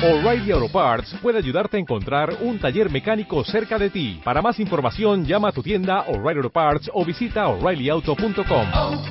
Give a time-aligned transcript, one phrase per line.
[0.00, 4.20] O'Reilly Auto Parts puede ayudarte a encontrar un taller mecánico cerca de ti.
[4.22, 8.68] Para más información, llama a tu tienda O'Reilly Auto Parts o visita oreillyauto.com.
[8.74, 9.02] oh,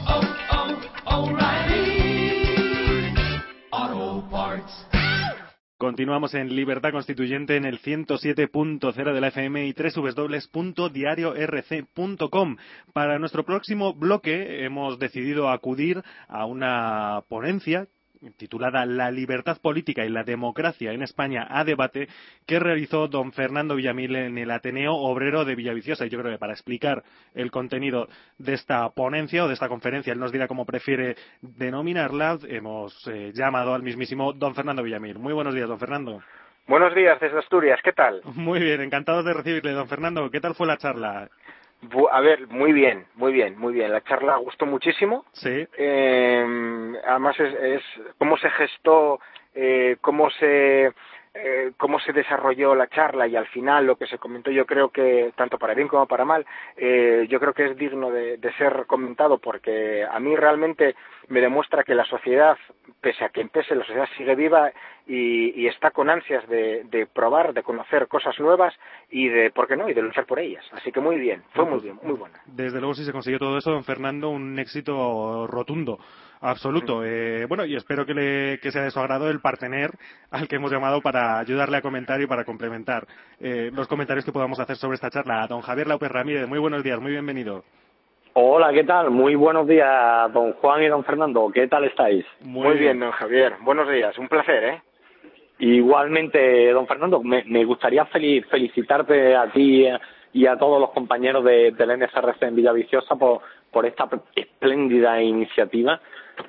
[3.74, 4.88] oh, Parts.
[5.78, 12.58] Continuamos en Libertad Constituyente en el 107.0 de la FM y www.diariorc.com.
[12.94, 17.90] Para nuestro próximo bloque hemos decidido acudir a una ponencia
[18.38, 22.08] titulada La libertad política y la democracia en España a debate
[22.46, 26.06] que realizó don Fernando Villamil en el Ateneo Obrero de Villaviciosa.
[26.06, 27.04] Y yo creo que para explicar
[27.34, 32.40] el contenido de esta ponencia o de esta conferencia, él nos dirá cómo prefiere denominarla,
[32.48, 35.20] hemos eh, llamado al mismísimo don Fernando Villamil.
[35.20, 36.22] Muy buenos días, don Fernando.
[36.68, 38.22] Buenos días desde Asturias, ¿qué tal?
[38.36, 40.30] Muy bien, encantado de recibirle, don Fernando.
[40.30, 41.30] ¿Qué tal fue la charla?
[41.82, 43.92] Bu- A ver, muy bien, muy bien, muy bien.
[43.92, 45.26] La charla gustó muchísimo.
[45.34, 47.84] Sí, Eh, además es, es
[48.18, 49.20] cómo se gestó,
[49.54, 50.92] eh, cómo se
[51.40, 54.90] eh, cómo se desarrolló la charla y al final lo que se comentó yo creo
[54.90, 58.54] que tanto para bien como para mal eh, yo creo que es digno de, de
[58.54, 60.96] ser comentado porque a mí realmente
[61.28, 62.58] me demuestra que la sociedad
[63.02, 64.72] pese a que pese la sociedad sigue viva
[65.06, 68.74] y, y está con ansias de, de probar de conocer cosas nuevas
[69.10, 70.66] y de por qué no y de luchar por ellas.
[70.72, 72.40] Así que muy bien fue muy bien muy buena.
[72.46, 76.00] desde luego si se consiguió todo eso, don Fernando, un éxito rotundo,
[76.42, 77.04] absoluto.
[77.04, 79.92] Eh, bueno, y espero que, le, que sea de su agrado el partener
[80.32, 83.06] al que hemos llamado para ayudarle a comentar y para complementar
[83.40, 85.48] eh, los comentarios que podamos hacer sobre esta charla.
[85.48, 87.64] Don Javier López Ramírez, muy buenos días, muy bienvenido.
[88.34, 89.10] Hola, ¿qué tal?
[89.10, 91.50] Muy buenos días, don Juan y don Fernando.
[91.54, 92.24] ¿Qué tal estáis?
[92.42, 94.82] muy bien don Javier buenos días un placer eh
[95.60, 99.88] Igualmente, don Fernando, me, me gustaría fel- felicitarte a ti
[100.34, 106.00] y a todos los compañeros de, del NSRC en Villaviciosa por, por esta espléndida iniciativa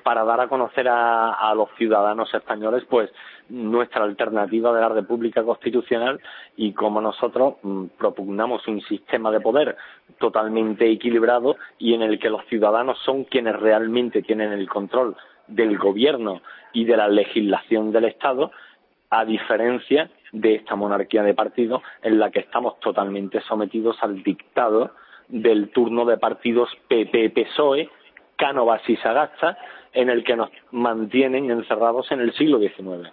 [0.03, 3.11] para dar a conocer a, a los ciudadanos españoles pues
[3.49, 6.19] nuestra alternativa de la República Constitucional
[6.55, 9.75] y como nosotros mm, propugnamos un sistema de poder
[10.19, 15.15] totalmente equilibrado y en el que los ciudadanos son quienes realmente tienen el control
[15.47, 16.41] del gobierno
[16.73, 18.51] y de la legislación del Estado,
[19.09, 24.91] a diferencia de esta monarquía de partidos en la que estamos totalmente sometidos al dictado
[25.27, 27.89] del turno de partidos PP-PSOE,
[28.35, 29.57] Cánovas y Sagasta,
[29.93, 33.09] en el que nos mantienen encerrados en el siglo XIX.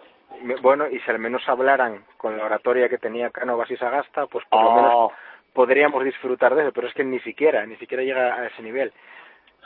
[0.60, 4.44] Bueno, y si al menos hablaran con la oratoria que tenía Cánovas y Sagasta, pues
[4.46, 5.12] por lo menos
[5.52, 8.92] podríamos disfrutar de eso, pero es que ni siquiera, ni siquiera llega a ese nivel.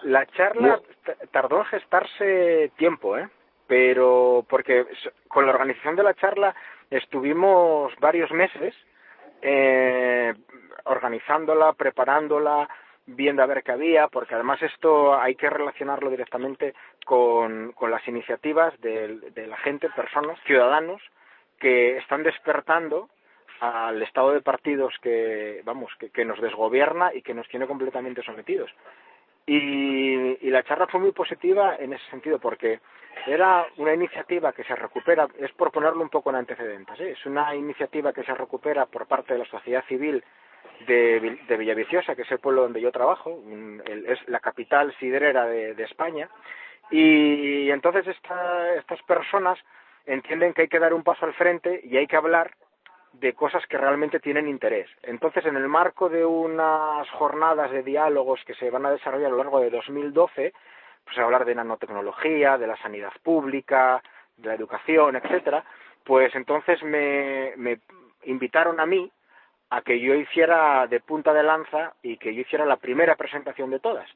[0.04, 0.80] La charla
[1.32, 3.28] tardó en gestarse tiempo, ¿eh?
[3.66, 4.86] Pero porque
[5.28, 6.54] con la organización de la charla
[6.90, 8.74] estuvimos varios meses
[9.42, 10.32] eh,
[10.84, 12.68] organizándola, preparándola,
[13.16, 18.06] viendo a ver qué había, porque además esto hay que relacionarlo directamente con, con las
[18.06, 21.02] iniciativas de, la gente, personas, ciudadanos,
[21.58, 23.08] que están despertando
[23.60, 28.22] al estado de partidos que, vamos, que, que nos desgobierna y que nos tiene completamente
[28.22, 28.70] sometidos.
[29.46, 32.80] Y, y la charla fue muy positiva en ese sentido, porque
[33.26, 37.10] era una iniciativa que se recupera, es por ponerlo un poco en antecedentes, ¿eh?
[37.10, 40.24] es una iniciativa que se recupera por parte de la sociedad civil
[40.86, 43.42] de, Vil- de Villaviciosa, que es el pueblo donde yo trabajo,
[44.06, 46.28] es la capital sidrera de, España,
[46.90, 49.58] y entonces esta- estas personas
[50.06, 52.52] entienden que hay que dar un paso al frente y hay que hablar
[53.12, 54.88] de cosas que realmente tienen interés.
[55.02, 59.30] Entonces, en el marco de unas jornadas de diálogos que se van a desarrollar a
[59.30, 60.52] lo largo de 2012,
[61.04, 64.02] pues hablar de nanotecnología, de la sanidad pública,
[64.36, 65.64] de la educación, etcétera,
[66.04, 67.80] pues entonces me, me
[68.24, 69.10] invitaron a mí
[69.70, 73.70] a que yo hiciera de punta de lanza y que yo hiciera la primera presentación
[73.70, 74.08] de todas.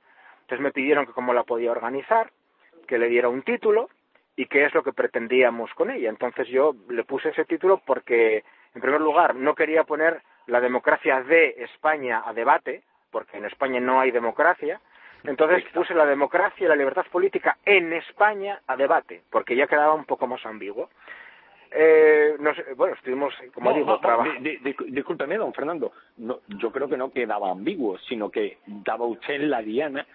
[0.42, 2.31] Entonces me pidieron que cómo la podía organizar,
[2.87, 3.88] que le diera un título
[4.37, 6.10] y qué es lo que pretendíamos con ella.
[6.10, 8.44] Entonces yo le puse ese título porque,
[8.75, 13.81] en primer lugar, no quería poner la democracia de España a debate, porque en España
[13.81, 14.81] no hay democracia.
[15.22, 19.94] Entonces puse la democracia y la libertad política en España a debate, porque ya quedaba
[19.94, 20.91] un poco más ambiguo.
[21.71, 24.41] Eh, no sé, bueno, estuvimos, como No, digo, no, trabajando.
[24.41, 25.93] di- di- discú- discúlpeme, don Fernando.
[26.19, 30.07] No, yo creo que no quedaba ambiguo, sino que daba usted la diana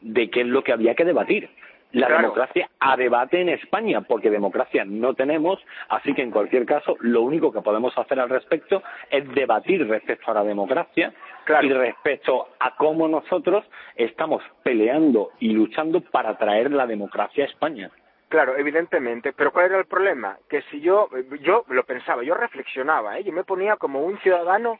[0.00, 1.48] de qué es lo que había que debatir.
[1.92, 2.22] La Claro.
[2.22, 5.58] democracia a debate en España, porque democracia no tenemos,
[5.88, 10.30] así que en cualquier caso lo único que podemos hacer al respecto es debatir respecto
[10.30, 11.14] a la democracia
[11.44, 11.66] Claro.
[11.66, 13.64] y respecto a cómo nosotros
[13.96, 17.90] estamos peleando y luchando para traer la democracia a España.
[18.28, 20.36] Claro, evidentemente, pero ¿cuál era el problema?
[20.48, 21.08] Que si yo,
[21.40, 23.24] yo lo pensaba, yo reflexionaba, ¿eh?
[23.24, 24.78] yo me ponía como un ciudadano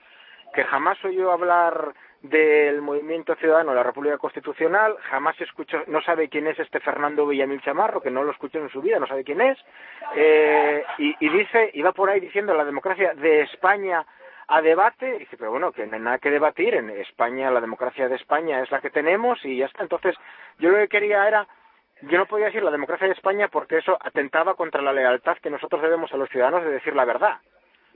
[0.53, 6.29] que jamás oyó hablar del Movimiento Ciudadano de la República Constitucional, jamás escuchó, no sabe
[6.29, 9.25] quién es este Fernando Villamil Chamarro, que no lo escuchó en su vida, no sabe
[9.25, 9.59] quién es,
[10.15, 14.05] eh, y, y dice, va por ahí diciendo la democracia de España
[14.49, 17.61] a debate, y dice, pero bueno, que no hay nada que debatir, en España, la
[17.61, 19.83] democracia de España es la que tenemos y ya está.
[19.83, 20.17] Entonces,
[20.59, 21.47] yo lo que quería era,
[22.03, 25.50] yo no podía decir la democracia de España porque eso atentaba contra la lealtad que
[25.50, 27.39] nosotros debemos a los ciudadanos de decir la verdad.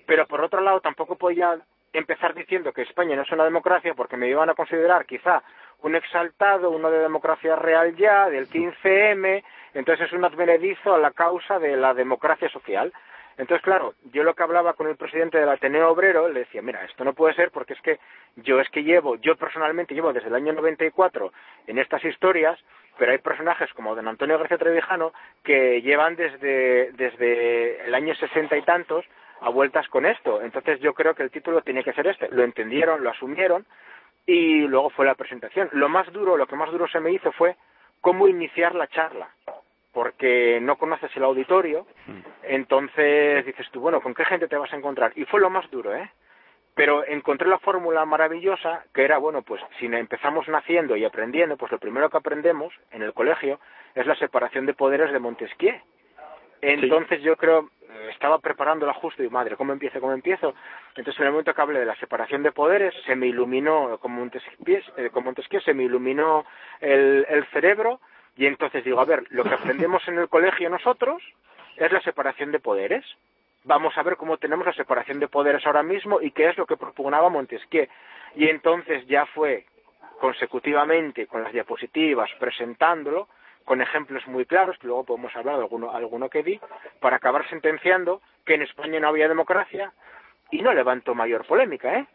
[0.07, 1.59] Pero por otro lado, tampoco podía
[1.93, 5.43] empezar diciendo que España no es una democracia porque me iban a considerar quizá
[5.83, 9.43] un exaltado, uno de democracia real ya, del 15M,
[9.75, 12.93] entonces es un advenedizo a la causa de la democracia social.
[13.39, 16.85] Entonces, claro, yo lo que hablaba con el presidente del Ateneo Obrero, le decía, mira,
[16.85, 17.99] esto no puede ser porque es que
[18.37, 21.33] yo es que llevo, yo personalmente llevo desde el año 94
[21.67, 22.59] en estas historias,
[22.99, 25.13] pero hay personajes como don Antonio García Trevijano
[25.43, 29.05] que llevan desde, desde el año sesenta y tantos
[29.41, 30.43] a vueltas con esto.
[30.43, 32.29] Entonces yo creo que el título tiene que ser este.
[32.31, 33.67] Lo entendieron, lo asumieron
[34.27, 35.69] y luego fue la presentación.
[35.73, 37.57] Lo más duro, lo que más duro se me hizo fue
[38.01, 39.31] cómo iniciar la charla
[39.93, 41.87] porque no conoces el auditorio,
[42.43, 45.13] entonces dices tú, bueno, ¿con qué gente te vas a encontrar?
[45.17, 46.11] Y fue lo más duro, ¿eh?
[46.75, 51.71] Pero encontré la fórmula maravillosa que era, bueno, pues si empezamos naciendo y aprendiendo, pues
[51.71, 53.61] lo primero que aprendemos en el colegio
[53.95, 55.75] es la separación de poderes de Montesquieu.
[56.63, 57.69] Entonces yo creo,
[58.11, 60.01] estaba preparándola justo y madre, ¿cómo empiezo?
[60.01, 60.55] ¿Cómo empiezo?
[60.97, 64.21] Entonces en el momento que hablé de la separación de poderes, se me iluminó, como
[64.21, 66.47] Montesquieu, eh, como Montesquieu se me iluminó
[66.81, 68.01] el, el cerebro
[68.37, 71.23] y entonces digo, a ver, lo que aprendemos en el colegio nosotros
[71.77, 73.05] es la separación de poderes.
[73.65, 76.67] Vamos a ver cómo tenemos la separación de poderes ahora mismo y qué es lo
[76.67, 77.87] que propugnaba Montesquieu.
[78.35, 79.67] Y entonces ya fue
[80.19, 83.29] consecutivamente con las diapositivas presentándolo,
[83.65, 86.61] con ejemplos muy claros, que luego podemos hablar de alguno, alguno que di,
[87.01, 89.93] para acabar sentenciando que en España no había democracia
[90.51, 92.07] y no levantó mayor polémica, ¿eh?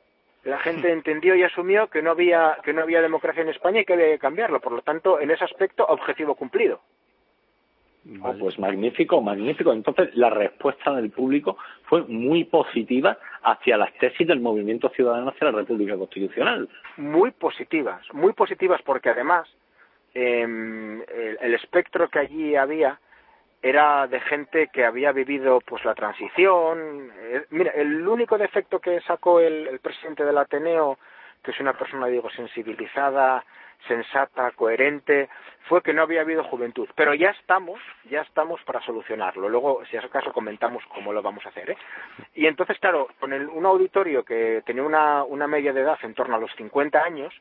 [0.47, 3.85] La gente entendió y asumió que no había que no había democracia en España y
[3.85, 4.61] que había que cambiarlo.
[4.61, 6.79] Por lo tanto, en ese aspecto, objetivo cumplido.
[8.21, 9.73] Oh, pues magnífico, magnífico.
[9.73, 15.51] Entonces, la respuesta del público fue muy positiva hacia las tesis del movimiento ciudadano hacia
[15.51, 16.69] la República Constitucional.
[16.95, 19.49] Muy positivas, muy positivas porque además
[20.13, 22.97] eh, el, el espectro que allí había
[23.61, 27.11] era de gente que había vivido pues la transición.
[27.19, 30.97] Eh, mira, el único defecto que sacó el, el, presidente del Ateneo,
[31.43, 33.43] que es una persona, digo, sensibilizada,
[33.87, 35.29] sensata, coherente,
[35.67, 36.87] fue que no había habido juventud.
[36.95, 39.49] Pero ya estamos, ya estamos para solucionarlo.
[39.49, 41.71] Luego, si acaso, comentamos cómo lo vamos a hacer.
[41.71, 41.77] ¿eh?
[42.35, 46.13] Y entonces, claro, con el, un auditorio que tenía una, una media de edad en
[46.13, 47.33] torno a los 50 años,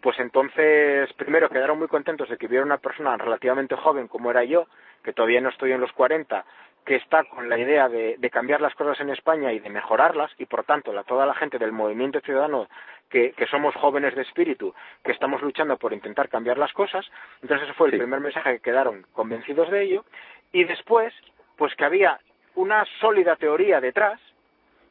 [0.00, 4.44] pues entonces, primero, quedaron muy contentos de que hubiera una persona relativamente joven como era
[4.44, 4.66] yo,
[5.02, 6.44] que todavía no estoy en los 40,
[6.84, 10.30] que está con la idea de, de, cambiar las cosas en España y de mejorarlas,
[10.38, 12.68] y por tanto, la, toda la gente del movimiento ciudadano
[13.08, 14.74] que, que, somos jóvenes de espíritu,
[15.04, 17.04] que estamos luchando por intentar cambiar las cosas,
[17.42, 17.98] entonces ese fue el sí.
[17.98, 20.04] primer mensaje que quedaron convencidos de ello,
[20.52, 21.12] y después,
[21.56, 22.18] pues que había
[22.54, 24.20] una sólida teoría detrás,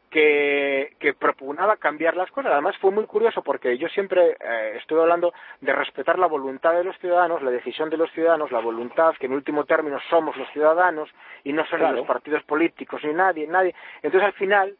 [0.10, 2.52] que, que propugnaba cambiar las cosas.
[2.52, 6.84] Además fue muy curioso porque yo siempre eh, estoy hablando de respetar la voluntad de
[6.84, 10.50] los ciudadanos, la decisión de los ciudadanos, la voluntad que en último término somos los
[10.52, 11.10] ciudadanos
[11.44, 11.98] y no son claro.
[11.98, 13.76] los partidos políticos ni nadie, nadie.
[14.02, 14.76] Entonces al final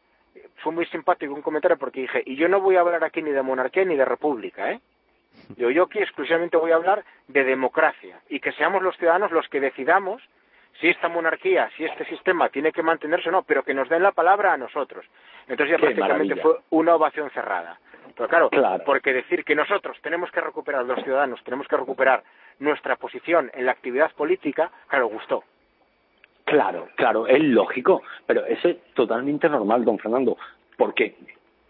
[0.56, 3.30] fue muy simpático un comentario porque dije, y yo no voy a hablar aquí ni
[3.30, 4.80] de monarquía ni de república, ¿eh?
[5.56, 9.48] Yo, yo aquí exclusivamente voy a hablar de democracia y que seamos los ciudadanos los
[9.48, 10.20] que decidamos
[10.80, 14.02] si esta monarquía, si este sistema tiene que mantenerse o no, pero que nos den
[14.02, 15.04] la palabra a nosotros.
[15.48, 16.42] Entonces ya Qué prácticamente maravilla.
[16.42, 17.78] fue una ovación cerrada.
[18.16, 22.22] Pero claro, claro, porque decir que nosotros tenemos que recuperar, los ciudadanos, tenemos que recuperar
[22.58, 25.44] nuestra posición en la actividad política, claro, gustó.
[26.44, 30.36] Claro, claro, es lógico, pero eso es totalmente normal, don Fernando,
[30.76, 31.14] porque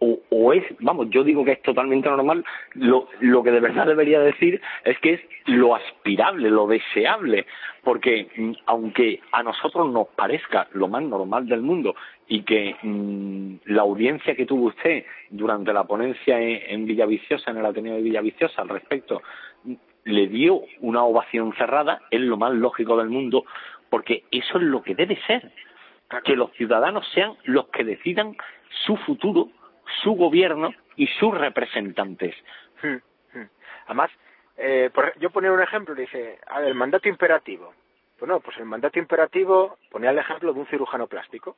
[0.00, 3.06] o, o, es, vamos, yo digo que es totalmente normal, lo,
[3.42, 7.46] que de verdad debería decir es que es lo aspirable, lo deseable,
[7.84, 11.94] porque mm, aunque a nosotros nos parezca lo más normal del mundo
[12.26, 17.58] y que mmm, la audiencia que tuvo usted durante la ponencia en, en Villaviciosa, en
[17.58, 19.22] el Ateneo de Villaviciosa al respecto,
[20.04, 23.44] le dio una ovación cerrada, es lo más lógico del mundo,
[23.90, 25.52] porque eso es lo que debe ser,
[26.24, 28.36] que los ciudadanos sean los que decidan
[28.86, 29.50] su futuro
[30.02, 32.34] su gobierno y sus representantes.
[32.82, 33.48] Hmm, hmm.
[33.86, 34.10] Además,
[34.56, 37.72] eh, por, yo ponía un ejemplo, dice, a ver, el mandato imperativo.
[38.18, 41.56] Bueno, pues el mandato imperativo, ponía el ejemplo de un cirujano plástico.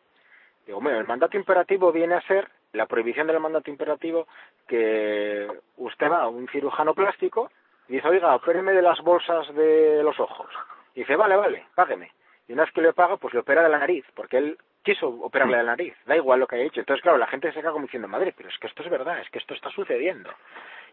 [0.65, 4.29] Digo, bueno, el mandato imperativo viene a ser la prohibición del mandato imperativo
[4.69, 7.51] que usted va a un cirujano plástico
[7.89, 10.49] y dice, oiga, opéreme de las bolsas de los ojos.
[10.95, 12.13] Y dice, vale, vale, págueme.
[12.47, 15.09] Y una vez que le paga, pues le opera de la nariz, porque él quiso
[15.09, 16.81] operarle la nariz, da igual lo que haya hecho.
[16.81, 19.21] Entonces, claro, la gente se queda como diciendo, madre, pero es que esto es verdad,
[19.21, 20.31] es que esto está sucediendo.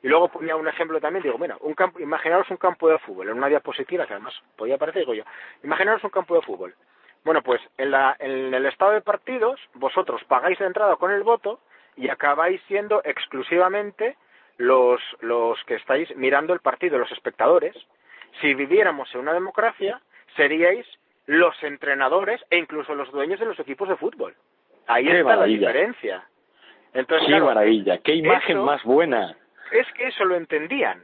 [0.02, 3.30] Y luego ponía un ejemplo también, digo, bueno, un campo, imaginaros un campo de fútbol,
[3.30, 5.24] en una diapositiva, que además podía parecer, digo yo,
[5.64, 6.74] imaginaros un campo de fútbol.
[7.26, 11.24] Bueno, pues en, la, en el estado de partidos, vosotros pagáis de entrada con el
[11.24, 11.60] voto
[11.98, 14.16] y acabáis siendo exclusivamente
[14.58, 17.76] los, los que estáis mirando el partido, los espectadores.
[18.40, 20.02] Si viviéramos en una democracia,
[20.38, 20.86] seríais
[21.30, 24.34] los entrenadores e incluso los dueños de los equipos de fútbol.
[24.88, 25.62] Ahí Qué está maravilla.
[25.68, 26.24] la diferencia.
[26.94, 29.36] Entonces, Qué claro, maravilla, qué imagen eso- más buena.
[29.72, 31.04] es que eso lo entendían.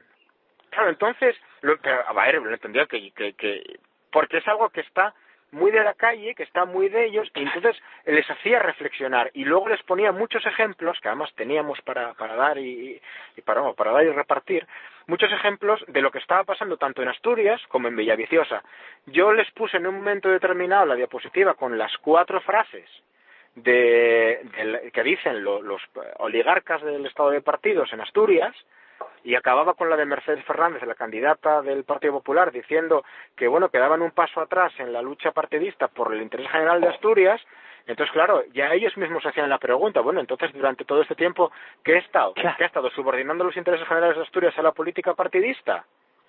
[0.72, 3.80] Claro, entonces, lo, pero, a ver, lo entendía que, que, que,
[4.12, 5.14] porque es algo que está
[5.52, 9.46] muy de la calle, que está muy de ellos, y entonces les hacía reflexionar y
[9.46, 13.00] luego les ponía muchos ejemplos, que además teníamos para, para dar y,
[13.38, 14.66] y para, para dar y repartir,
[15.08, 18.64] muchos ejemplos de lo que estaba pasando tanto en Asturias como en Villaviciosa.
[19.08, 22.90] Yo les puse en un momento determinado la diapositiva con las cuatro frases
[23.56, 25.82] de, que dicen lo- los
[26.18, 28.54] oligarcas del estado de partidos en Asturias
[29.24, 33.04] y acababa con la de Mercedes Fernández, la candidata del Partido Popular, diciendo
[33.36, 36.82] que bueno que daban un paso atrás en la lucha partidista por el interés general
[36.82, 37.42] de Asturias.
[37.88, 41.52] Entonces, claro, ya ellos mismos se hacían la pregunta, bueno, entonces durante todo este tiempo,
[41.84, 42.34] ¿qué he estado?
[42.34, 45.86] ¿Qué ha estado subordinando los intereses generales de Asturias a la política partidista?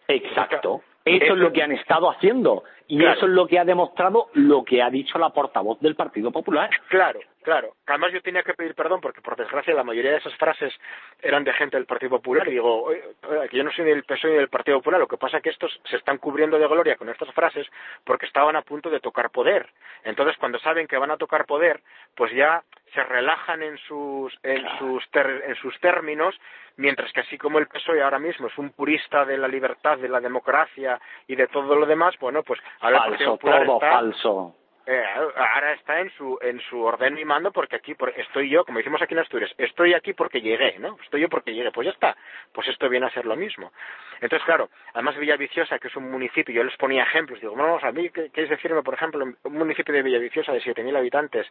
[0.08, 0.82] Exacto.
[1.06, 2.64] Eso es lo que han estado haciendo.
[2.88, 3.16] Y Claro.
[3.16, 6.70] eso es lo que ha demostrado lo que ha dicho la portavoz del Partido Popular.
[6.88, 7.70] Claro, claro.
[7.86, 10.72] Además yo tenía que pedir perdón porque por desgracia la mayoría de esas frases
[11.20, 14.04] eran de gente del Partido Popular y digo, "Oye, oye, que yo no soy del
[14.04, 16.66] PSOE ni del Partido Popular, lo que pasa es que estos se están cubriendo de
[16.68, 17.66] gloria con estas frases
[18.04, 19.68] porque estaban a punto de tocar poder.
[20.04, 21.80] Entonces cuando saben que van a tocar poder,
[22.14, 22.62] pues ya
[22.94, 26.36] se relajan en sus en sus ter- en sus términos,
[26.76, 30.08] mientras que así como el PSOE ahora mismo es un purista de la libertad, de
[30.08, 30.95] la democracia
[31.26, 34.56] y de todo lo demás, bueno, pues ahora el Partido Falso, Popular todo está falso.
[34.86, 35.04] eh,
[35.36, 38.78] ahora está en su en su orden y mando porque aquí por- estoy yo, como
[38.78, 40.96] decimos aquí en Asturias, estoy aquí porque llegué, ¿no?
[41.02, 42.16] Estoy yo porque llegué, pues ya está.
[42.52, 43.72] Pues esto viene a ser lo mismo.
[44.20, 47.90] Entonces, claro, además Villaviciosa, que es un municipio, yo les ponía ejemplos, digo, vamos a
[47.92, 51.46] mí, ¿qué queréis decirme, por ejemplo, un municipio de Villaviciosa de 7.000 habitantes,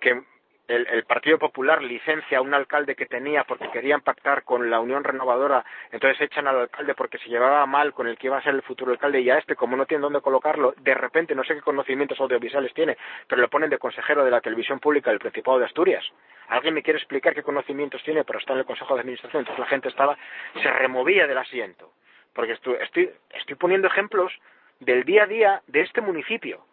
[0.00, 0.22] que
[0.68, 4.80] el, el Partido Popular licencia a un alcalde que tenía porque querían pactar con la
[4.80, 8.42] Unión Renovadora, entonces echan al alcalde porque se llevaba mal con el que iba a
[8.42, 11.42] ser el futuro alcalde y a este, como no tiene dónde colocarlo, de repente no
[11.44, 12.96] sé qué conocimientos audiovisuales tiene,
[13.26, 16.04] pero lo ponen de consejero de la televisión pública del Principado de Asturias.
[16.48, 19.40] ¿Alguien me quiere explicar qué conocimientos tiene para estar en el Consejo de Administración?
[19.40, 20.16] Entonces la gente estaba,
[20.62, 21.92] se removía del asiento,
[22.34, 24.32] porque estoy, estoy, estoy poniendo ejemplos
[24.80, 26.64] del día a día de este municipio.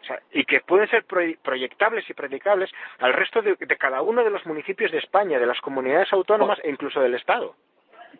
[0.00, 4.02] O sea, y que pueden ser proy- proyectables y predicables al resto de, de cada
[4.02, 7.54] uno de los municipios de España, de las comunidades autónomas e incluso del Estado.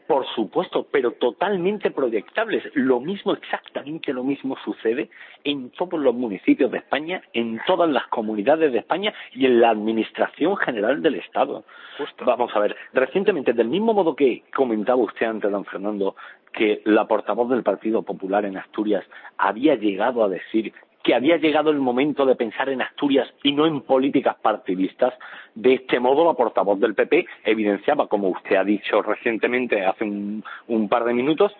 [0.06, 2.64] Por supuesto, pero totalmente proyectables.
[2.74, 5.10] Lo mismo, exactamente lo mismo sucede
[5.44, 9.70] en todos los municipios de España, en todas las comunidades de España y en la
[9.70, 11.64] Administración General del Estado.
[11.98, 12.24] Justo.
[12.24, 16.16] Vamos a ver, recientemente, del mismo modo que comentaba usted antes, don Fernando,
[16.52, 19.04] que la portavoz del Partido Popular en Asturias
[19.36, 20.72] había llegado a decir
[21.08, 25.14] que había llegado el momento de pensar en Asturias y no en políticas partidistas.
[25.54, 30.88] De este modo, la portavoz del PP evidenciaba, como usted ha dicho recientemente, hace un,
[30.90, 31.50] par de minutos,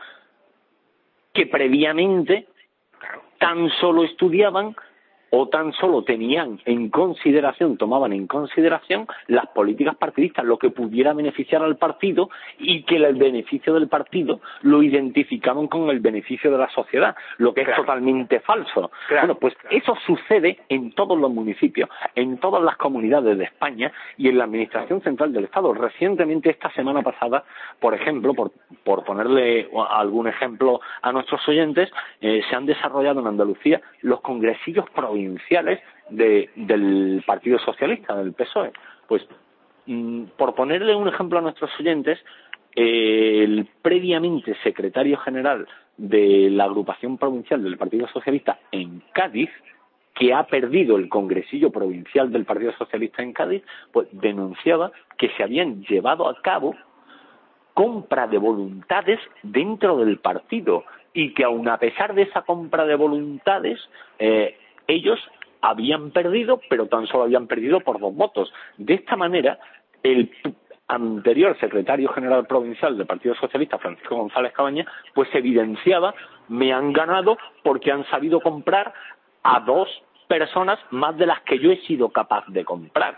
[1.32, 2.46] que previamente
[3.38, 4.76] tan solo estudiaban
[5.30, 11.12] o tan solo tenían en consideración, tomaban en consideración las políticas partidistas, lo que pudiera
[11.12, 16.58] beneficiar al partido y que el beneficio del partido lo identificaban con el beneficio de
[16.58, 17.82] la sociedad, lo que Claro.
[17.82, 18.90] es totalmente falso.
[19.08, 19.76] Claro, bueno, pues claro.
[19.76, 24.44] eso sucede en todos los municipios, en todas las comunidades de España y en la
[24.44, 25.75] Administración Central del Estado.
[25.75, 27.44] Recientemente, esta semana pasada,
[27.80, 28.52] por ejemplo, por,
[28.85, 34.88] por ponerle algún ejemplo a nuestros oyentes, eh, se han desarrollado en Andalucía los congresillos
[34.90, 35.17] provinciales
[36.10, 38.72] de- del Partido Socialista, del PSOE.
[39.06, 39.26] Pues,
[39.87, 42.18] mm, por ponerle un ejemplo a nuestros oyentes,
[42.75, 49.50] el previamente secretario general de la agrupación provincial del Partido Socialista en Cádiz,
[50.14, 55.42] que ha perdido el congresillo provincial del Partido Socialista en Cádiz, pues denunciaba que se
[55.42, 56.75] habían llevado a cabo
[57.75, 60.84] compra de voluntades dentro del partido
[61.14, 63.78] y que aun a pesar de esa compra de voluntades
[64.18, 64.56] eh,
[64.88, 65.21] ellos
[65.61, 69.59] habían perdido pero tan solo habían perdido por dos votos de esta manera
[70.02, 70.30] el
[70.88, 76.14] anterior secretario general provincial del Partido Socialista Francisco González Cabaña pues evidenciaba
[76.49, 78.92] me han ganado porque han sabido comprar
[79.42, 79.88] a dos
[80.28, 83.14] personas más de las que yo he sido capaz de comprar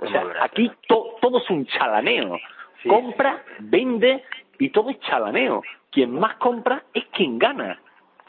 [0.00, 2.38] o sea, aquí to- todo es un chalaneo.
[2.82, 4.24] Sí, compra, vende
[4.58, 5.62] y todo es chalaneo.
[5.90, 7.78] Quien más compra es quien gana.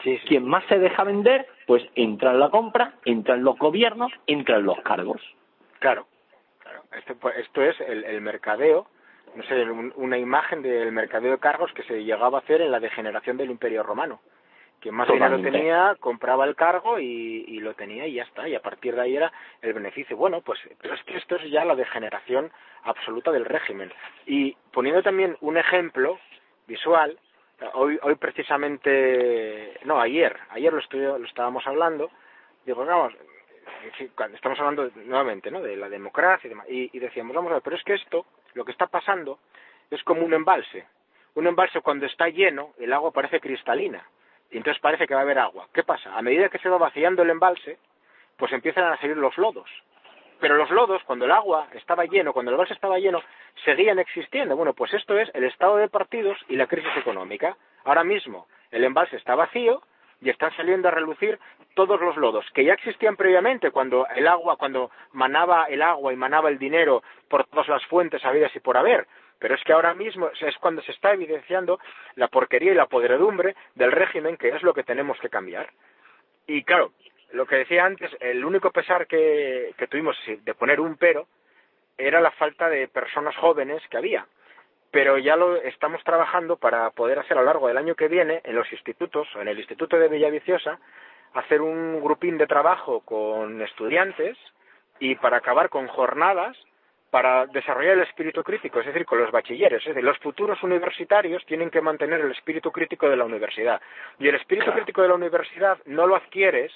[0.02, 0.26] Sí, sí.
[0.28, 4.56] Quien más se deja vender pues entra en la compra, entra en los gobiernos, entra
[4.56, 5.20] en los cargos.
[5.78, 6.06] Claro,
[6.60, 6.82] claro.
[6.96, 8.86] Esto, pues, esto es el, el mercadeo,
[9.34, 12.70] no sé, un- una imagen del mercadeo de cargos que se llegaba a hacer en
[12.70, 14.20] la degeneración del Imperio Romano.
[14.80, 18.46] Quien más dinero tenía, compraba el cargo y, y lo tenía y ya está.
[18.46, 20.14] Y a partir de ahí era el beneficio.
[20.14, 22.52] Bueno, pues, pero es que esto es ya la degeneración
[22.82, 23.90] absoluta del régimen.
[24.26, 26.18] Y poniendo también un ejemplo
[26.66, 27.18] visual,
[27.74, 32.10] hoy, hoy precisamente, no, ayer, ayer lo, lo estábamos hablando,
[32.64, 33.14] digo, vamos,
[34.34, 35.62] estamos hablando nuevamente ¿no?
[35.62, 38.26] de la democracia y demás, y, y decíamos, vamos a ver, pero es que esto,
[38.54, 39.38] lo que está pasando,
[39.90, 40.86] es como un embalse.
[41.34, 44.06] Un embalse cuando está lleno, el agua parece cristalina,
[44.50, 45.68] y entonces parece que va a haber agua.
[45.72, 46.16] ¿Qué pasa?
[46.16, 47.78] A medida que se va vaciando el embalse,
[48.36, 49.68] pues empiezan a salir los lodos.
[50.44, 53.22] Pero los lodos, cuando el agua estaba lleno, cuando el embalse estaba lleno,
[53.64, 54.54] seguían existiendo.
[54.54, 57.56] Bueno, pues esto es el estado de partidos y la crisis económica.
[57.82, 59.80] Ahora mismo el embalse está vacío
[60.20, 61.38] y están saliendo a relucir
[61.72, 66.16] todos los lodos que ya existían previamente cuando el agua, cuando manaba el agua y
[66.16, 69.06] manaba el dinero por todas las fuentes habidas y por haber.
[69.38, 71.80] Pero es que ahora mismo es cuando se está evidenciando
[72.16, 75.70] la porquería y la podredumbre del régimen, que es lo que tenemos que cambiar.
[76.46, 76.92] Y claro,
[77.34, 81.26] lo que decía antes, el único pesar que, tuvimos de poner un pero
[81.98, 84.26] era la falta de personas jóvenes que había.
[84.90, 88.40] Pero ya lo estamos trabajando para poder hacer a lo largo del año que viene
[88.44, 90.78] en los institutos, en el Instituto de Villaviciosa,
[91.34, 94.38] hacer un grupín de trabajo con estudiantes
[95.00, 96.56] y para acabar con jornadas
[97.14, 99.78] para desarrollar el espíritu crítico, es decir, con los bachilleres.
[99.82, 103.80] Es decir, los futuros universitarios tienen que mantener el espíritu crítico de la universidad.
[104.18, 106.72] Y el espíritu crítico de la universidad no lo adquieres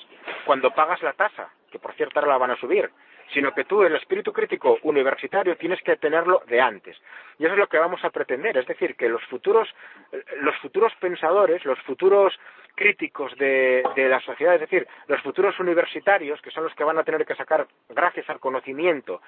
[0.46, 2.88] cuando pagas la tasa, que por cierto ahora la van a subir,
[3.32, 6.96] sino que tú el espíritu crítico universitario tienes que tenerlo de antes.
[7.38, 9.68] Y eso es lo que vamos a pretender, es decir, que los futuros,
[10.40, 12.38] los futuros pensadores, los futuros
[12.74, 16.98] críticos de, de la sociedad, es decir, los futuros universitarios, que son los que van
[16.98, 19.20] a tener que sacar, gracias al conocimiento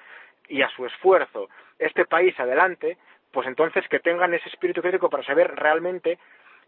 [0.47, 2.97] y a su esfuerzo, este país adelante,
[3.31, 6.17] pues entonces que tengan ese espíritu crítico para saber realmente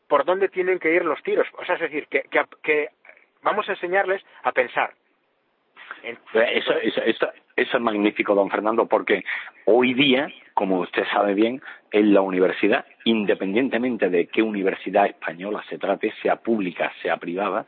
[0.08, 1.48] por dónde tienen que ir los tiros.
[1.54, 2.90] O sea, es decir, que, que, que
[3.42, 4.94] vamos a enseñarles a pensar.
[6.04, 9.24] Eso, eso, eso, eso es magnífico, don Fernando, porque
[9.66, 15.78] hoy día, como usted sabe bien, en la universidad, independientemente de qué universidad española se
[15.78, 17.66] trate, sea pública, sea privada,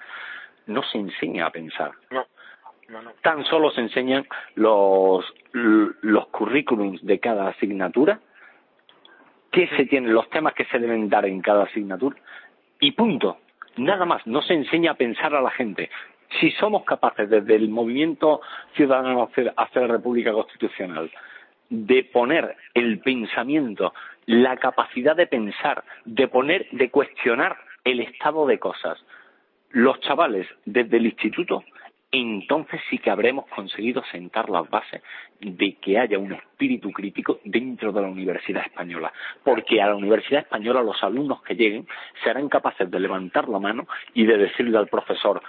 [0.67, 1.91] no se enseña a pensar.
[2.09, 2.25] No,
[2.89, 3.11] no, no.
[3.21, 8.19] Tan solo se enseñan los, los currículums de cada asignatura,
[9.51, 12.17] qué se tienen, los temas que se deben dar en cada asignatura,
[12.79, 13.37] y punto.
[13.77, 15.89] Nada más, no se enseña a pensar a la gente.
[16.39, 18.41] Si somos capaces desde el movimiento
[18.75, 21.11] ciudadano hacia la República Constitucional
[21.69, 23.93] de poner el pensamiento,
[24.25, 29.03] la capacidad de pensar, de poner, de cuestionar el estado de cosas,
[29.71, 31.63] los chavales desde el instituto,
[32.11, 35.01] entonces sí que habremos conseguido sentar las bases
[35.41, 39.11] de que haya un espíritu crítico dentro de la Universidad Española.
[39.43, 41.87] Porque a la Universidad Española los alumnos que lleguen
[42.23, 45.41] serán capaces de levantar la mano y de decirle al profesor,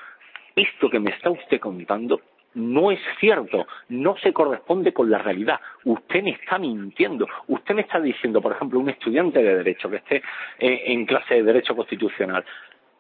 [0.57, 2.21] esto que me está usted contando
[2.57, 5.61] no es cierto, no se corresponde con la realidad.
[5.85, 7.29] Usted me está mintiendo.
[7.49, 10.17] Usted me está diciendo, por ejemplo, un estudiante de Derecho que esté
[10.59, 12.47] eh, en clase de Derecho Constitucional,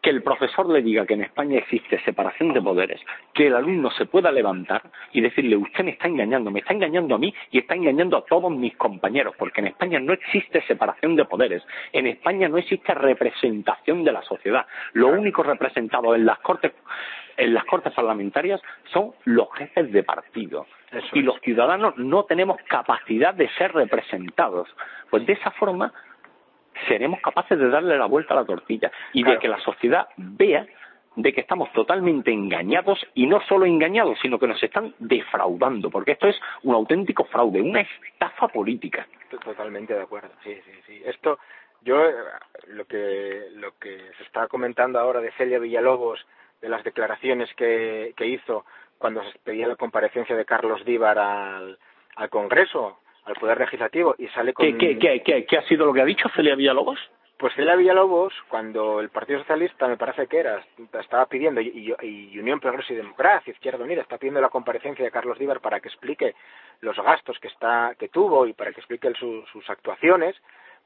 [0.07, 3.01] que el profesor le diga que en España existe separación de poderes,
[3.35, 7.17] que el alumno se pueda levantar y decirle, usted me está engañando, me está engañando
[7.17, 11.17] a mí y está engañando a todos mis compañeros, porque en España no existe separación
[11.17, 14.65] de poderes, en España no existe representación de la sociedad.
[14.93, 16.71] Lo único representado en las cortes
[17.37, 21.25] en las cortes parlamentarias son los jefes de partido Eso y es.
[21.25, 24.69] los ciudadanos no tenemos capacidad de ser representados.
[25.11, 25.93] Pues de esa forma
[26.89, 29.37] seremos capaces de darle la vuelta a la tortilla y Claro.
[29.37, 30.67] de que la sociedad vea
[31.17, 36.13] de que estamos totalmente engañados y no solo engañados, sino que nos están defraudando, porque
[36.13, 39.07] esto es un auténtico fraude, una estafa política.
[39.43, 41.03] Totalmente de acuerdo, sí, sí, sí.
[41.07, 41.39] Esto,
[41.81, 42.03] yo,
[42.69, 46.27] lo que, lo que se está comentando ahora de Celia Villalobos,
[46.61, 48.67] de las declaraciones que, que hizo
[48.99, 51.79] cuando se pedía la comparecencia de Carlos Díbar al,
[52.17, 54.65] al Congreso, al Poder Legislativo, y sale con...
[54.65, 56.99] ¿Qué, qué, qué, qué- qué ha sido lo que ha dicho Celia Villalobos?
[57.39, 60.65] Pues Celia Villalobos, cuando el Partido Socialista, me parece que era,
[60.99, 61.95] estaba pidiendo, y,
[62.39, 65.89] Unión Progreso y Democracia, Izquierda Unida, está pidiendo la comparecencia de Carlos Díbar para que
[65.89, 66.35] explique
[66.81, 70.35] los gastos que está que tuvo y para que explique el- su- sus actuaciones,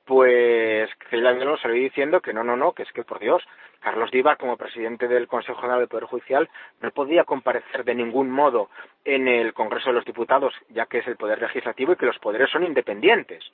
[0.04, 3.42] pues Celia Villalobos salió diciendo que no, no, no, que es que por Dios,
[3.80, 6.48] Carlos Díbar como presidente del Consejo General del Poder Judicial
[6.80, 8.70] no podía comparecer de ningún modo
[9.04, 12.18] en el Congreso de los Diputados, ya que es el Poder Legislativo y que los
[12.18, 13.44] poderes son independientes.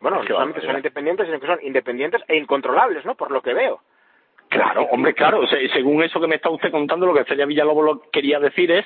[0.00, 3.14] Bueno, no solamente son independientes, sino que son independientes e incontrolables, ¿no?
[3.14, 3.80] Por lo que veo.
[4.48, 5.46] Claro, hombre, claro.
[5.72, 8.84] según eso que me está usted contando, lo que Celia Villalobos lo quería decir es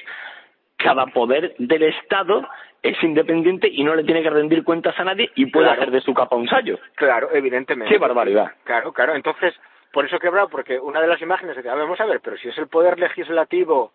[0.76, 2.48] cada poder del Estado
[2.82, 6.00] es independiente y no le tiene que rendir cuentas a nadie y puede hacer de
[6.00, 6.78] su capa un sallo.
[6.94, 7.92] Claro, evidentemente.
[7.92, 8.52] Qué barbaridad.
[8.64, 9.14] Claro, claro.
[9.14, 9.54] Entonces,
[9.92, 12.48] por eso que quebrado, porque una de las imágenes decía, vamos a ver, pero si
[12.48, 13.92] es el poder legislativo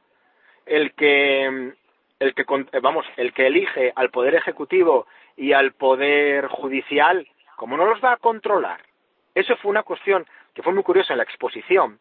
[0.66, 1.74] el que
[2.20, 2.46] el que
[2.82, 8.14] vamos, el que elige al poder ejecutivo y al poder judicial, ¿cómo no los va
[8.14, 8.82] a controlar?
[9.34, 12.00] Eso fue una cuestión que fue muy curiosa en la exposición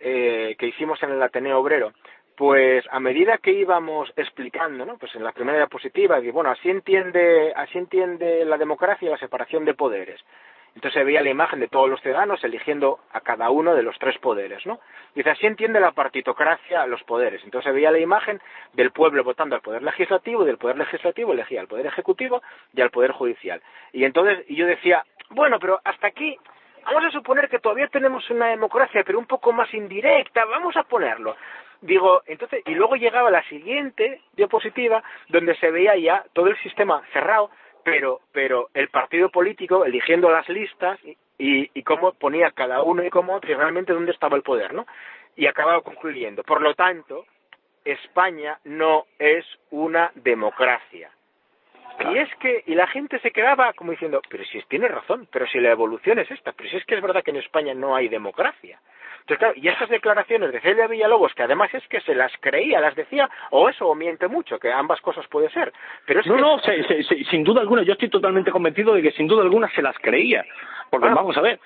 [0.00, 1.92] eh, que hicimos en el Ateneo Obrero,
[2.38, 4.96] pues a medida que íbamos explicando, ¿no?
[4.96, 9.74] Pues en la primera diapositiva, bueno, así entiende, así entiende la democracia la separación de
[9.74, 10.20] poderes.
[10.76, 13.98] Entonces se veía la imagen de todos los ciudadanos eligiendo a cada uno de los
[13.98, 14.78] tres poderes, ¿no?
[15.16, 17.42] Dice, así entiende la partitocracia los poderes.
[17.42, 18.40] Entonces se veía la imagen
[18.74, 22.40] del pueblo votando al poder legislativo y del poder legislativo elegía al poder ejecutivo
[22.72, 23.60] y al poder judicial.
[23.92, 26.38] Y entonces yo decía, bueno, pero hasta aquí
[26.84, 30.84] vamos a suponer que todavía tenemos una democracia, pero un poco más indirecta, vamos a
[30.84, 31.34] ponerlo.
[31.80, 37.02] Digo, entonces, y luego llegaba la siguiente diapositiva donde se veía ya todo el sistema
[37.12, 37.50] cerrado,
[37.84, 40.98] pero, pero el partido político eligiendo las listas
[41.38, 44.74] y, y cómo ponía cada uno y cómo otro y realmente dónde estaba el poder,
[44.74, 44.86] ¿no?
[45.36, 46.42] Y acababa concluyendo.
[46.42, 47.24] Por lo tanto,
[47.84, 51.10] España no es una democracia.
[52.00, 55.46] Y es que, y la gente se quedaba como diciendo, pero si tiene razón, pero
[55.48, 57.96] si la evolución es esta, pero si es que es verdad que en España no
[57.96, 58.80] hay democracia.
[59.20, 62.80] Entonces, claro, y estas declaraciones de Celia Villalobos, que además es que se las creía,
[62.80, 65.72] las decía, o eso, o miente mucho, que ambas cosas puede ser.
[66.06, 66.58] Pero no, no,
[67.30, 70.44] sin duda alguna, yo estoy totalmente convencido de que sin duda alguna se las creía.
[70.90, 71.60] Porque vamos a ver,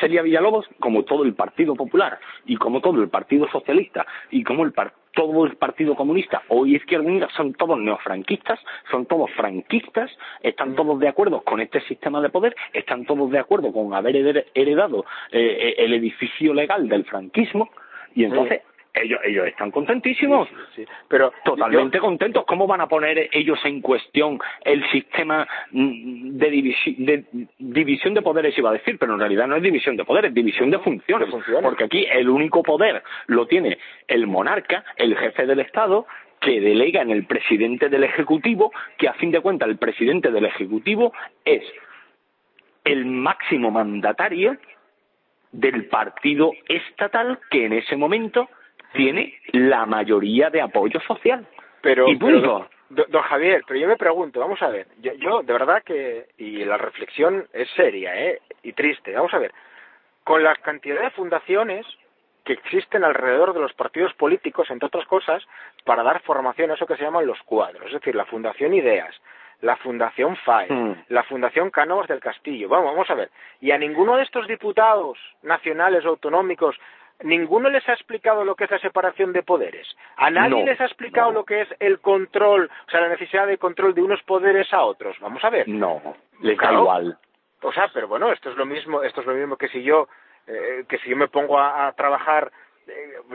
[0.00, 4.64] Celia Villalobos, como todo el Partido Popular, y como todo el Partido Socialista, y como
[4.64, 4.72] el
[5.14, 8.58] todo el Partido Comunista o Izquierda Unida son todos neofranquistas,
[8.90, 10.10] son todos franquistas,
[10.42, 14.16] están todos de acuerdo con este sistema de poder, están todos de acuerdo con haber
[14.54, 17.70] heredado eh, el edificio legal del franquismo,
[18.14, 18.62] y entonces
[18.94, 20.48] ellos, ellos están contentísimos,
[21.08, 22.44] pero totalmente contentos.
[22.46, 26.50] ¿Cómo van a poner ellos en cuestión el sistema mm, de,
[27.58, 30.34] división de poderes, iba a decir, pero en realidad no es división de poderes, es
[30.34, 31.28] división de funciones,
[31.60, 36.06] porque aquí el único poder lo tiene el monarca, el jefe del Estado,
[36.40, 40.44] que delega en el presidente del Ejecutivo, que a fin de cuentas el presidente del
[40.44, 41.12] Ejecutivo
[41.44, 41.64] es
[42.84, 44.56] el máximo mandatario
[45.54, 48.48] del partido estatal que en ese momento
[48.92, 51.46] tiene la mayoría de apoyo social.
[51.80, 52.06] Pero,
[52.90, 56.76] don, Javier, pero yo me pregunto, vamos a ver, yo, de verdad que, y la
[56.76, 58.40] reflexión es seria, ¿eh?
[58.62, 59.52] Y triste, vamos a ver,
[60.24, 61.86] con la cantidad de fundaciones
[62.44, 65.42] que existen alrededor de los partidos políticos, entre otras cosas,
[65.84, 69.14] para dar formación a eso que se llaman los cuadros, es decir, la Fundación Ideas,
[69.60, 71.04] la Fundación FAE, mm.
[71.08, 72.68] la Fundación Cánovas del Castillo.
[72.68, 73.30] Vamos, vamos a ver.
[73.60, 76.76] Y a ninguno de estos diputados nacionales o autonómicos
[77.22, 79.86] ninguno les ha explicado lo que es la separación de poderes.
[80.16, 83.58] A nadie les ha explicado lo que es el control, o sea, la necesidad de
[83.58, 85.16] control de unos poderes a otros.
[85.20, 85.68] Vamos a ver.
[85.68, 86.02] No,
[86.40, 87.18] les da igual.
[87.62, 90.08] O sea, pero bueno, esto es lo mismo, esto es lo mismo que si yo,
[90.46, 92.52] eh, que si yo me pongo a, trabajar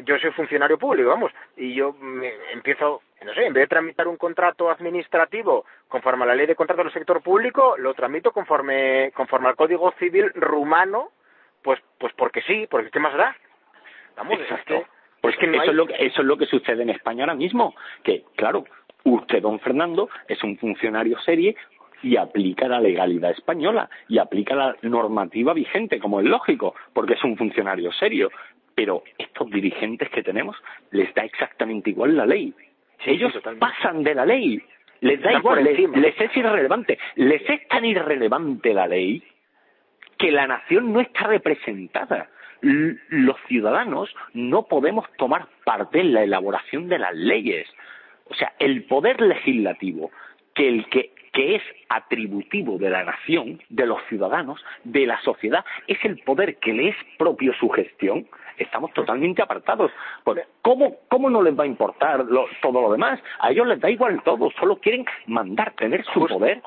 [0.06, 4.08] yo soy funcionario público, vamos, y yo me empiezo, no sé, en vez de tramitar
[4.08, 9.12] un contrato administrativo conforme a la ley de contrato del sector público, lo tramito conforme,
[9.16, 11.10] conforme al Código Civil rumano,
[11.64, 13.36] pues, pues porque sí, porque ¿qué más da?
[14.32, 14.86] Exacto.
[15.22, 17.76] Pues que eso, es lo que, eso es lo que sucede en España ahora mismo,
[18.04, 18.64] que claro,
[19.04, 21.56] usted, don Fernando, es un funcionario serie
[22.02, 27.24] y aplica la legalidad española y aplica la normativa vigente, como es lógico, porque es
[27.24, 28.30] un funcionario serio.
[28.80, 30.56] Pero estos dirigentes que tenemos
[30.92, 32.54] les da exactamente igual la ley.
[33.06, 34.62] Ellos pasan de la ley,
[35.02, 36.98] les da igual, les es irrelevante.
[37.16, 39.22] Les es tan irrelevante la ley
[40.18, 42.30] que la nación no está representada
[42.62, 47.68] los ciudadanos no podemos tomar parte en la elaboración de las leyes.
[48.30, 50.12] O sea, el poder legislativo,
[50.54, 55.64] que el que, que es atributivo de la nación, de los ciudadanos, de la sociedad,
[55.88, 59.92] es el poder que le es propio su gestión, estamos totalmente apartados.
[60.62, 62.26] ¿cómo, ¿Cómo no les va a importar
[62.62, 63.20] todo lo demás?
[63.40, 66.62] A ellos les da igual todo, solo quieren mandar, tener su poder.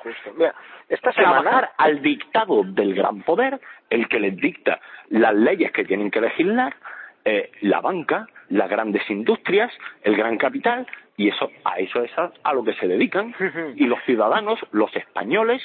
[0.88, 6.10] esta trabajar al dictado del gran poder, el que les dicta las leyes que tienen
[6.10, 6.74] que legislar,
[7.24, 12.52] eh, la banca, las grandes industrias, el gran capital, y eso a eso es a,
[12.52, 13.34] lo que se dedican.
[13.76, 15.62] Y los ciudadanos, los españoles,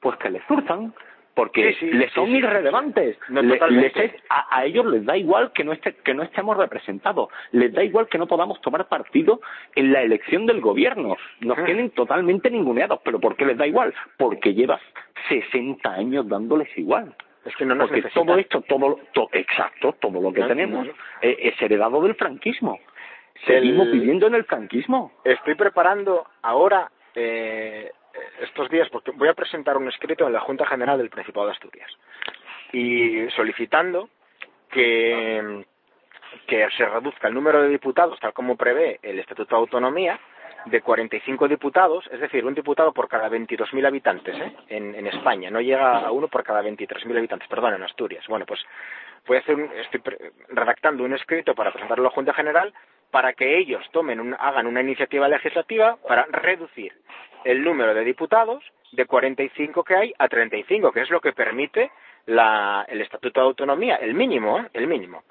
[0.00, 0.94] pues que les surtan
[1.34, 3.16] porque les son irrelevantes.
[4.28, 5.72] a, ellos les da igual que no,
[6.04, 9.40] que no estemos representados, les da igual que no podamos tomar partido
[9.74, 11.16] en la elección del gobierno.
[11.40, 11.64] Nos ah.
[11.64, 13.94] tienen totalmente ninguneados, pero ¿por qué les da igual?
[14.18, 14.82] Porque llevas
[15.28, 17.14] 60 años dándoles igual.
[17.44, 18.24] Es que no nos Porque necesita.
[18.24, 20.92] todo esto, todo, to- exacto, todo lo que No, tenemos no.
[21.22, 22.78] eh, es heredado del franquismo.
[23.46, 25.12] Seguimos El- viviendo en el franquismo.
[25.24, 27.90] Estoy preparando ahora, eh,
[28.42, 31.52] estos días, porque voy a presentar un escrito en la Junta General del Principado de
[31.52, 31.90] Asturias
[32.72, 34.08] y solicitando
[34.70, 35.64] que,
[36.46, 40.18] que se reduzca el número de diputados, tal como prevé el Estatuto de Autonomía,
[40.66, 44.52] de 45 diputados, es decir, un diputado por cada 22.000 habitantes ¿eh?
[44.68, 45.50] en, España.
[45.50, 48.24] No llega a uno por cada 23.000 habitantes, perdón, en Asturias.
[48.28, 48.60] Bueno, pues
[49.26, 50.00] voy a hacer un- estoy
[50.48, 52.72] redactando un escrito para presentarlo a la Junta General
[53.10, 56.92] para que ellos tomen un- hagan una iniciativa legislativa para reducir
[57.44, 61.90] el número de diputados de 45 que hay a 35, que es lo que permite
[62.26, 64.68] la- el Estatuto de Autonomía, el mínimo, ¿eh?
[64.74, 65.24] el mínimo.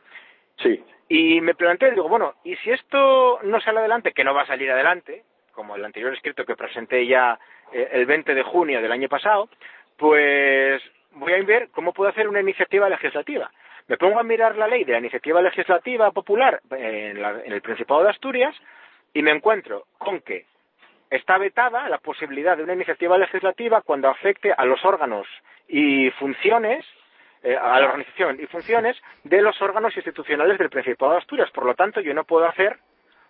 [0.57, 0.83] Sí.
[1.09, 4.47] Y me planteé, digo, bueno, ¿y si esto no sale adelante, que no va a
[4.47, 7.37] salir adelante, como el anterior escrito que presenté ya
[7.73, 9.49] eh, el 20 de junio del año pasado,
[9.97, 13.51] pues voy a ver cómo puedo hacer una iniciativa legislativa.
[13.87, 17.61] Me pongo a mirar la ley de la iniciativa legislativa popular en, la- en el
[17.61, 18.55] Principado de Asturias
[19.13, 20.45] y me encuentro con que
[21.09, 25.27] está vetada la posibilidad de una iniciativa legislativa cuando afecte a los órganos
[25.67, 26.85] y funciones
[27.43, 31.49] eh, a la organización y funciones de los órganos institucionales del Principado de Asturias.
[31.51, 32.77] Por lo tanto, yo no puedo hacer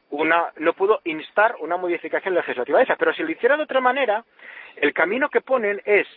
[0.10, 2.96] una, no puedo instar una modificación legislativa de esa.
[2.98, 4.24] Pero si lo hiciera de otra manera,
[4.76, 6.08] el camino que ponen es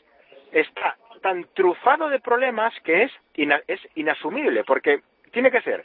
[0.52, 5.00] está tan trufado de problemas que es, ina- es inasumible, porque
[5.33, 5.85] tiene que ser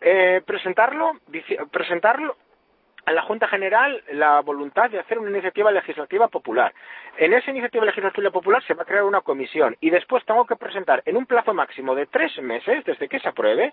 [0.00, 1.12] eh, presentarlo,
[1.72, 2.36] presentarlo
[3.08, 6.74] a la Junta General la voluntad de hacer una iniciativa legislativa popular.
[7.16, 10.56] En esa iniciativa legislativa popular se va a crear una comisión y después tengo que
[10.56, 13.72] presentar en un plazo máximo de tres meses, desde que se apruebe,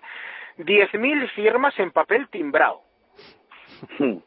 [0.56, 2.80] 10.000 firmas en papel timbrado.
[4.00, 4.20] ¿eh?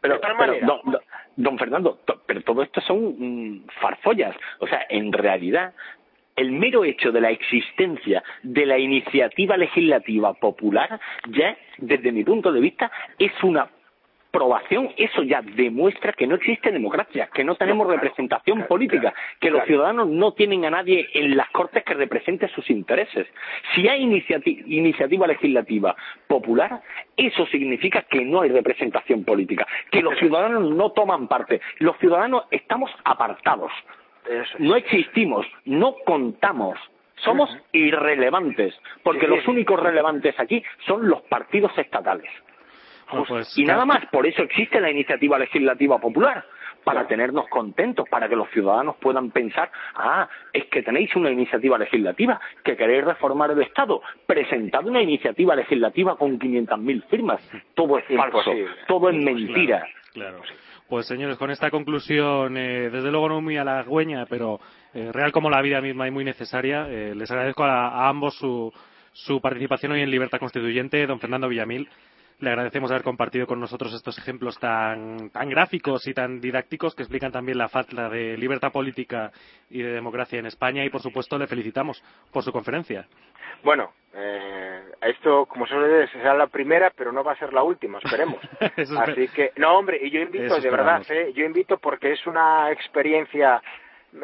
[0.00, 0.18] Pero,
[0.60, 1.02] pero, don, don-
[1.36, 4.34] don Fernando, to- pero todo esto son mm, farfollas.
[4.60, 5.74] O sea, en realidad,
[6.36, 12.50] el mero hecho de la existencia de la iniciativa legislativa popular ya, desde mi punto
[12.50, 13.68] de vista, es una
[14.32, 19.16] probación, eso ya demuestra que no existe democracia, que no tenemos representación claro, política, claro,
[19.38, 23.28] que los ciudadanos no tienen a nadie en las cortes que represente sus intereses.
[23.74, 25.94] Si hay iniciati- iniciativa legislativa
[26.26, 26.80] popular,
[27.16, 31.60] eso significa que no hay representación política, que los ciudadanos no toman parte.
[31.78, 33.70] Los ciudadanos estamos apartados,
[34.58, 36.78] no existimos, no contamos.
[37.16, 42.30] Somos irrelevantes, porque los únicos relevantes aquí son los partidos estatales.
[43.10, 46.44] Pues, Y nada más, por eso existe la iniciativa legislativa popular,
[46.84, 51.78] para tenernos contentos, para que los ciudadanos puedan pensar, ah, es que tenéis una iniciativa
[51.78, 57.40] legislativa, que queréis reformar el Estado, presentad una iniciativa legislativa con 500.000 firmas.
[57.74, 58.52] Todo es falso,
[58.86, 59.86] todo es mentira.
[60.12, 60.40] Claro.
[60.88, 64.60] Pues señores, con esta conclusión, eh, desde luego no muy halagüeña, pero
[64.92, 68.34] eh, real como la vida misma y muy necesaria, eh, les agradezco a, a ambos
[68.36, 68.70] su,
[69.12, 71.06] su participación hoy en Libertad Constituyente.
[71.06, 71.88] Don Fernando Villamil,
[72.42, 77.04] le agradecemos haber compartido con nosotros estos ejemplos tan, tan gráficos y tan didácticos que
[77.04, 79.30] explican también la falta de libertad política
[79.70, 82.02] y de democracia en España y, por supuesto, le felicitamos
[82.32, 83.06] por su conferencia.
[83.62, 87.62] Bueno, eh, esto, como suele decir, será la primera, pero no va a ser la
[87.62, 88.40] última, esperemos.
[88.98, 91.00] Así que, no, hombre, y yo invito, de verdad.
[91.10, 91.32] ¿eh?
[91.36, 93.62] yo invito porque es una experiencia,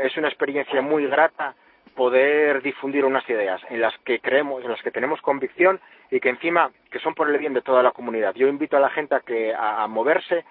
[0.02, 1.54] es una experiencia muy grata
[2.02, 5.80] poder difundir unas ideas en las que creemos, en las que tenemos convicción
[6.12, 8.34] y que encima que son por el bien de toda la comunidad.
[8.36, 10.44] Yo invito a la gente a que a, a moverse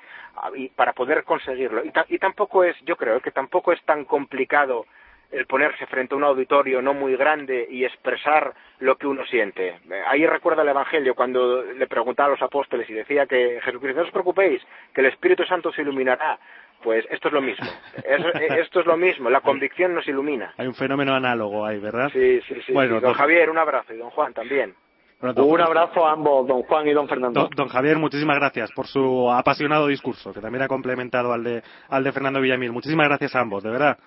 [0.55, 1.85] y para poder conseguirlo.
[1.85, 4.85] Y, ta- y tampoco es, yo creo que tampoco es tan complicado
[5.31, 9.79] el ponerse frente a un auditorio no muy grande y expresar lo que uno siente.
[10.07, 14.05] Ahí recuerda el Evangelio cuando le preguntaba a los apóstoles y decía que Jesucristo, no
[14.07, 14.61] os preocupéis,
[14.93, 16.37] que el Espíritu Santo os iluminará.
[16.83, 17.65] Pues esto es lo mismo.
[18.03, 19.29] Eh, esto es lo mismo.
[19.29, 20.53] La convicción nos ilumina.
[20.57, 22.09] Hay un fenómeno análogo ahí, ¿verdad?
[22.13, 22.71] Sí, sí, sí.
[22.73, 23.01] Bueno, sí.
[23.01, 23.93] Don don- Javier, un abrazo.
[23.93, 24.73] Y don Juan también.
[25.19, 27.41] Bueno, don- Un abrazo a ambos, don Juan y don Fernando.
[27.41, 31.63] Don, don Javier, muchísimas gracias por su apasionado discurso, que también ha complementado al de,
[31.89, 32.71] al de Fernando Villamil.
[32.71, 33.97] Muchísimas gracias a ambos, de verdad.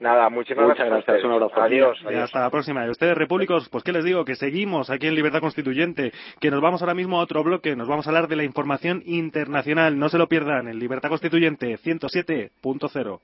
[0.00, 1.06] Nada, muchísimas Muchas gracias.
[1.06, 1.24] gracias, ustedes.
[1.24, 1.62] un abrazo.
[1.62, 1.98] Adiós.
[2.02, 2.22] Y adiós.
[2.24, 2.86] hasta la próxima.
[2.86, 6.62] Y ustedes, repúblicos, pues qué les digo, que seguimos aquí en Libertad Constituyente, que nos
[6.62, 9.98] vamos ahora mismo a otro bloque, nos vamos a hablar de la información internacional.
[9.98, 13.20] No se lo pierdan, en Libertad Constituyente 107.0.